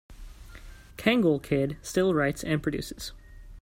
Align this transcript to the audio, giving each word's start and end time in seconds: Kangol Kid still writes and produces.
Kangol 0.97 1.37
Kid 1.43 1.77
still 1.83 2.15
writes 2.15 2.43
and 2.43 2.63
produces. 2.63 3.11